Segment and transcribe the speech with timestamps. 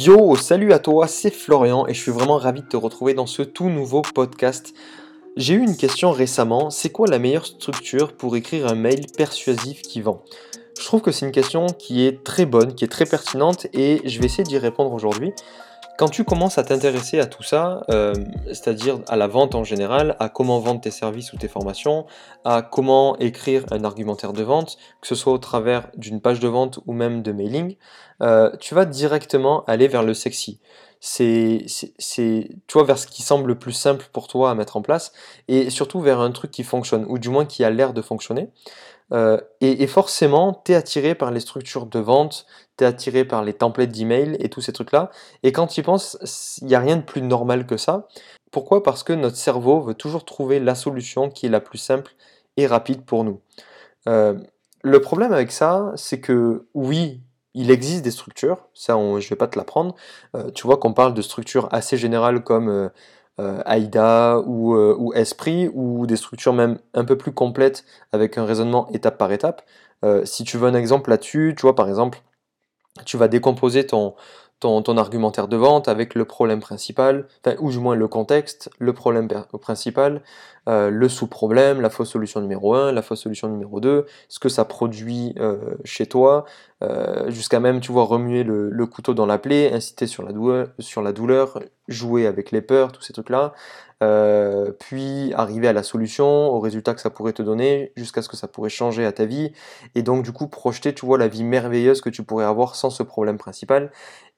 [0.00, 3.26] Yo, salut à toi, c'est Florian et je suis vraiment ravi de te retrouver dans
[3.26, 4.72] ce tout nouveau podcast.
[5.36, 9.82] J'ai eu une question récemment, c'est quoi la meilleure structure pour écrire un mail persuasif
[9.82, 10.22] qui vend?
[10.78, 14.00] Je trouve que c'est une question qui est très bonne, qui est très pertinente et
[14.04, 15.32] je vais essayer d'y répondre aujourd'hui.
[15.98, 18.14] Quand tu commences à t'intéresser à tout ça, euh,
[18.46, 22.06] c'est-à-dire à la vente en général, à comment vendre tes services ou tes formations,
[22.44, 26.46] à comment écrire un argumentaire de vente, que ce soit au travers d'une page de
[26.46, 27.74] vente ou même de mailing,
[28.22, 30.60] euh, tu vas directement aller vers le sexy.
[31.00, 31.66] C'est,
[32.68, 35.12] tu vers ce qui semble le plus simple pour toi à mettre en place
[35.48, 38.50] et surtout vers un truc qui fonctionne ou du moins qui a l'air de fonctionner.
[39.12, 43.42] Euh, et, forcément, tu es attiré par les structures de vente, tu es attiré par
[43.42, 45.10] les templates d'email et tous ces trucs-là.
[45.42, 48.08] Et quand tu y penses, il n'y a rien de plus normal que ça.
[48.50, 48.82] Pourquoi?
[48.82, 52.12] Parce que notre cerveau veut toujours trouver la solution qui est la plus simple
[52.56, 53.40] et rapide pour nous.
[54.08, 54.34] Euh,
[54.82, 57.20] le problème avec ça, c'est que oui,
[57.54, 59.94] il existe des structures, ça je ne vais pas te l'apprendre.
[60.36, 62.90] Euh, tu vois qu'on parle de structures assez générales comme
[63.66, 68.44] AIDA ou, euh, ou, Esprit, ou des structures même un peu plus complètes avec un
[68.44, 69.62] raisonnement étape par étape.
[70.04, 72.22] Euh, si tu veux un exemple là-dessus, tu vois par exemple,
[73.04, 74.14] tu vas décomposer ton,
[74.60, 77.26] ton, ton, argumentaire de vente avec le problème principal,
[77.60, 79.28] ou du moins le contexte, le problème
[79.60, 80.22] principal,
[80.68, 84.50] euh, le sous-problème, la fausse solution numéro 1, la fausse solution numéro 2, ce que
[84.50, 86.44] ça produit euh, chez toi,
[86.82, 90.32] euh, jusqu'à même, tu vois, remuer le, le, couteau dans la plaie, inciter sur la,
[90.32, 93.54] douleur, sur la douleur, jouer avec les peurs, tous ces trucs-là,
[94.02, 98.28] euh, puis arriver à la solution, au résultat que ça pourrait te donner, jusqu'à ce
[98.28, 99.52] que ça pourrait changer à ta vie,
[99.94, 102.90] et donc du coup projeter, tu vois, la vie merveilleuse que tu pourrais avoir sans
[102.90, 103.90] ce problème principal,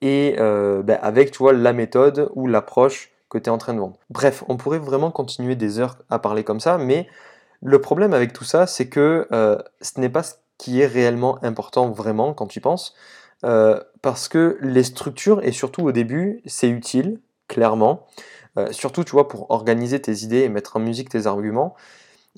[0.00, 3.74] et euh, ben, avec, tu vois, la méthode ou l'approche que tu es en train
[3.74, 3.98] de vendre.
[4.10, 7.08] Bref, on pourrait vraiment continuer des heures à parler comme ça, mais
[7.60, 11.42] le problème avec tout ça, c'est que euh, ce n'est pas ce qui est réellement
[11.44, 12.94] important vraiment quand tu penses,
[14.02, 18.06] parce que les structures, et surtout au début, c'est utile, clairement,
[18.58, 21.76] euh, surtout, tu vois, pour organiser tes idées et mettre en musique tes arguments.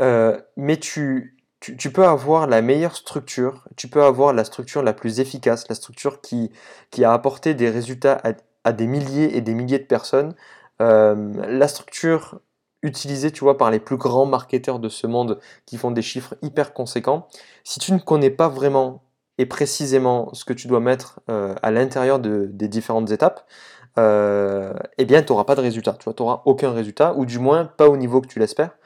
[0.00, 4.92] Euh, mais tu, tu, peux avoir la meilleure structure, tu peux avoir la structure la
[4.92, 6.50] plus efficace, la structure qui,
[6.90, 8.20] qui a apporté des résultats
[8.64, 10.34] à, des milliers et des milliers de personnes.
[10.80, 12.40] Euh, la structure
[12.82, 16.34] utilisée, tu vois, par les plus grands marketeurs de ce monde qui font des chiffres
[16.42, 17.28] hyper conséquents.
[17.64, 19.02] Si tu ne connais pas vraiment
[19.38, 23.48] et précisément ce que tu dois mettre à l'intérieur de, des différentes étapes,
[23.96, 25.96] eh bien, tu n'auras pas de résultat.
[26.00, 28.76] Tu n'auras aucun résultat, ou du moins pas au niveau que tu l'espères.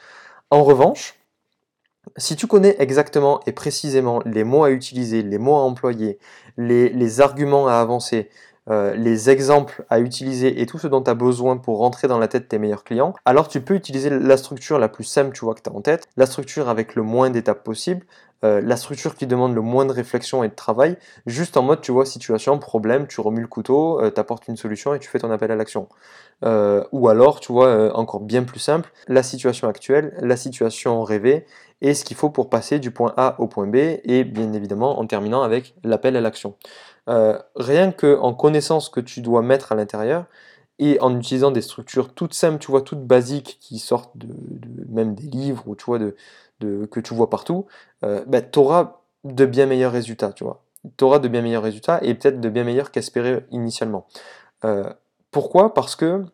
[0.51, 1.19] En revanche,
[2.17, 6.19] si tu connais exactement et précisément les mots à utiliser, les mots à employer,
[6.57, 8.31] les, arguments à avancer,
[8.71, 12.19] euh, les exemples à utiliser et tout ce dont tu as besoin pour rentrer dans
[12.19, 15.33] la tête de tes meilleurs clients, alors tu peux utiliser la structure la plus simple
[15.33, 18.05] tu vois, que tu as en tête, la structure avec le moins d'étapes possible,
[18.45, 20.97] euh, la structure qui demande le moins de réflexion et de travail,
[21.27, 24.57] juste en mode, tu vois, situation, problème, tu remues le couteau, euh, tu apportes une
[24.57, 25.89] solution et tu fais ton appel à l'action.
[26.45, 31.47] Euh, ou alors, tu vois, encore bien plus simple, la situation actuelle, la situation rêvée
[31.81, 34.99] et ce qu'il faut pour passer du point A au point B et bien évidemment
[35.01, 36.55] en terminant avec l'appel à l'action.
[37.57, 40.27] rien que en connaissant ce que tu dois mettre à l'intérieur,
[40.79, 44.29] et en utilisant des structures toutes simples, tu vois, toutes basiques qui sortent de,
[44.89, 46.15] même des livres ou tu vois de,
[46.87, 47.67] que tu vois partout,
[48.05, 50.65] euh, bah, tu auras de bien meilleurs résultats, tu vois.
[50.97, 54.07] Tu auras de bien meilleurs résultats et peut-être de bien meilleurs qu'espéré initialement.
[55.39, 55.75] Euh, pourquoi?
[55.75, 56.25] Parce que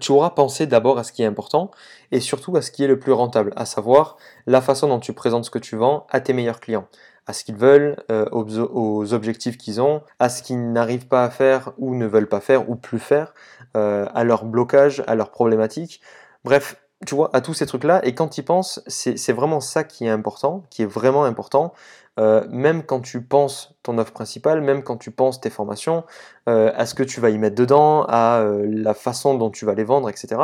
[0.00, 1.70] tu auras pensé d'abord à ce qui est important
[2.10, 5.12] et surtout à ce qui est le plus rentable, à savoir la façon dont tu
[5.12, 6.88] présentes ce que tu vends à tes meilleurs clients,
[7.26, 11.30] à ce qu'ils veulent, euh, aux, objectifs qu'ils ont, à ce qu'ils n'arrivent pas à
[11.30, 13.34] faire ou ne veulent pas faire ou plus faire,
[13.74, 16.00] à leur blocage, à leurs problématiques.
[16.44, 18.00] Bref, tu vois, à tous ces trucs-là.
[18.04, 21.74] Et quand tu y penses, c'est vraiment ça qui est important, qui est vraiment important.
[22.18, 26.04] Euh, même quand tu penses ton offre principale, même quand tu penses tes formations,
[26.48, 29.66] euh, à ce que tu vas y mettre dedans, à euh, la façon dont tu
[29.66, 30.40] vas les vendre, etc.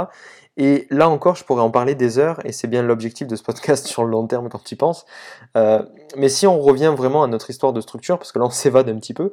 [0.59, 3.43] Et là encore, je pourrais en parler des heures, et c'est bien l'objectif de ce
[3.43, 5.07] podcast sur le long terme quand tu y penses.
[5.55, 8.91] mais si on revient vraiment à notre histoire de structure, parce que là on s'évade
[8.91, 9.33] un petit peu,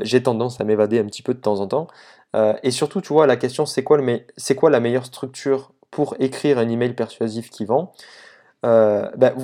[0.00, 1.88] j'ai tendance à m'évader un petit peu de temps en temps.
[2.62, 3.98] et surtout, tu vois, la question c'est quoi,
[4.56, 7.92] quoi la meilleure structure pour écrire un email persuasif qui vend
[8.64, 9.34] euh, ben,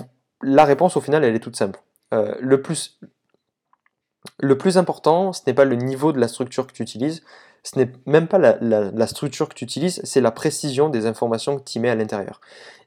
[0.42, 1.80] La réponse au final, elle est toute simple.
[2.14, 2.98] Euh, le, plus,
[4.76, 7.22] important, ce n'est pas le niveau de la structure que tu utilises,
[7.62, 11.64] ce n'est même pas la, structure que tu utilises, c'est la précision des informations que
[11.64, 12.40] tu mets à l'intérieur.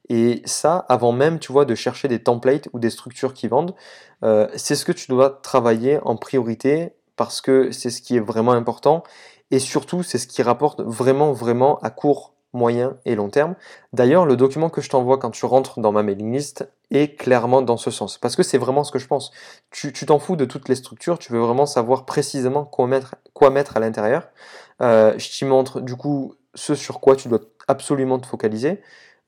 [0.08, 3.76] Et ça, avant même, tu vois, de chercher des templates ou des structures qui vendent,
[4.24, 8.22] euh, c'est ce que tu dois travailler en priorité parce que c'est ce qui est
[8.22, 9.04] vraiment important
[9.52, 13.56] et surtout, c'est ce qui rapporte vraiment, vraiment à court moyen et long terme.
[13.94, 17.62] D'ailleurs, le document que je t'envoie quand tu rentres dans ma mailing list est clairement
[17.62, 18.18] dans ce sens.
[18.18, 19.32] Parce que c'est vraiment ce que je pense.
[19.72, 23.80] Tu t'en fous de toutes les structures, tu veux vraiment savoir précisément quoi mettre, à
[23.80, 24.30] l'intérieur.
[24.82, 28.82] Euh, je t'y montre du coup ce sur quoi tu dois absolument te focaliser,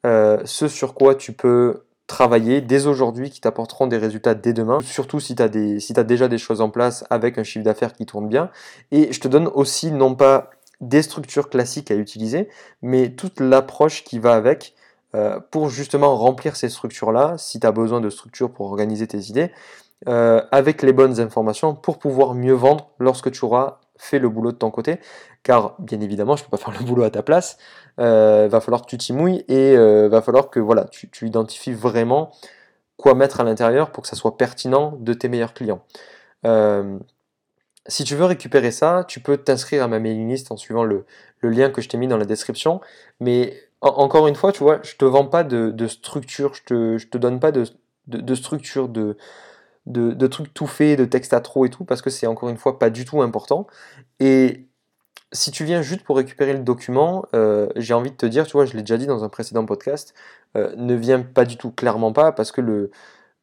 [0.06, 4.79] euh, ce sur quoi tu peux travailler dès aujourd'hui qui t'apporteront des résultats dès demain,
[4.83, 8.06] surtout si tu si as déjà des choses en place avec un chiffre d'affaires qui
[8.06, 8.50] tourne bien.
[8.91, 10.50] Et je te donne aussi non pas
[10.81, 12.50] des structures classiques à utiliser,
[12.81, 14.75] mais toute l'approche qui va avec
[15.13, 19.19] euh, pour justement remplir ces structures-là, si tu as besoin de structures pour organiser tes
[19.30, 19.51] idées,
[20.07, 24.51] euh, avec les bonnes informations pour pouvoir mieux vendre lorsque tu auras fait le boulot
[24.51, 25.00] de ton côté,
[25.44, 27.57] car bien évidemment, je ne peux pas faire le boulot à ta place,
[28.00, 29.75] euh, va falloir que tu t'y mouilles et
[30.07, 32.31] va falloir que voilà, tu, identifies vraiment
[32.98, 35.83] quoi mettre à l'intérieur pour que ça soit pertinent de tes meilleurs clients.
[37.92, 41.06] Si tu veux récupérer ça, tu peux t'inscrire à ma mailing list en suivant le,
[41.44, 42.80] lien que je t'ai mis dans la description.
[43.20, 47.18] Mais encore une fois, tu vois, je te vends pas de, structure, je te, te
[47.18, 47.66] donne pas de,
[48.34, 49.18] structure, de,
[50.28, 52.80] trucs tout faits, de texte à trop et tout, parce que c'est encore une fois
[52.80, 53.68] pas du tout important.
[54.22, 54.68] Et
[55.34, 58.54] si tu viens juste pour récupérer le document, euh, j'ai envie de te dire, tu
[58.54, 60.14] vois, je l'ai déjà dit dans un précédent podcast,
[60.56, 62.90] euh, ne viens pas du tout, clairement pas, parce que le,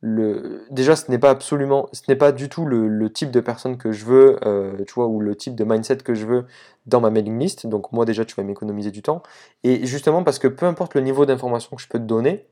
[0.00, 3.76] le déjà ce n'est pas absolument, ce n'est pas du tout le, type de personne
[3.78, 6.46] que je veux, euh, tu vois, ou le type de mindset que je veux
[6.86, 7.66] dans ma mailing list.
[7.66, 9.22] Donc moi déjà, tu vas m'économiser du temps.
[9.64, 12.46] Et justement parce que peu importe le niveau d'information que je peux te donner,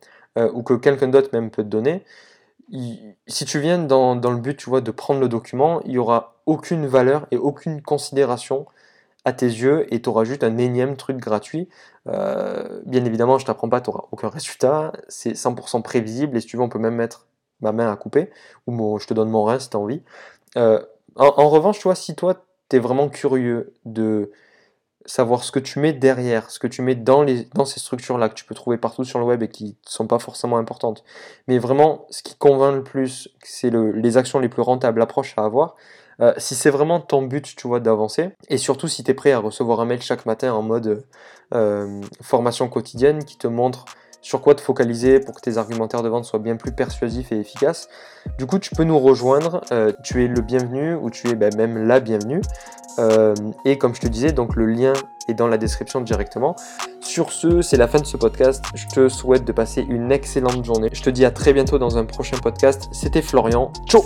[0.53, 2.05] ou que quelqu'un d'autre même peut te donner,
[3.27, 6.37] si tu viens dans, le but, tu vois, de prendre le document, il n'y aura
[6.47, 8.67] aucune valeur et aucune considération
[9.25, 11.69] à tes yeux et tu auras juste un énième truc gratuit.
[12.09, 16.47] Euh, bien évidemment, je t'apprends pas, tu n'auras aucun résultat, c'est 100% prévisible et si
[16.47, 17.26] tu veux, on peut même mettre
[17.61, 18.31] ma main à couper
[18.67, 20.03] ou je te donne mon rein si tu as envie.
[20.57, 20.81] Euh,
[21.17, 24.31] en, en, revanche, tu vois, si toi, tu es vraiment curieux de
[25.07, 28.29] savoir ce que tu mets derrière, ce que tu mets dans, les, dans ces structures-là
[28.29, 31.05] que tu peux trouver partout sur le web et qui ne sont pas forcément importantes.
[31.47, 35.35] Mais vraiment, ce qui convainc le plus, c'est le, les actions les plus rentables, l'approche
[35.37, 35.77] à avoir.
[36.21, 39.33] Euh, si c'est vraiment ton but, tu vois, d'avancer, et surtout si tu es prêt
[39.33, 41.05] à recevoir un mail chaque matin en mode
[41.55, 43.85] euh, formation quotidienne qui te montre
[44.27, 47.39] sur quoi te focaliser pour que tes argumentaires de vente soient bien plus persuasifs et
[47.39, 47.89] efficaces.
[48.39, 51.55] Du coup, tu peux nous rejoindre, euh, tu es le bienvenu ou tu es ben,
[51.55, 52.41] même la bienvenue.
[52.99, 53.35] Euh,
[53.65, 54.95] et comme je te disais, donc le lien
[55.29, 56.57] est dans la description directement.
[57.01, 58.65] Sur ce, c'est la fin de ce podcast.
[58.75, 60.89] Je te souhaite de passer une excellente journée.
[60.93, 62.89] Je te dis à très bientôt dans un prochain podcast.
[62.91, 63.71] C'était Florian.
[63.89, 64.03] Ciao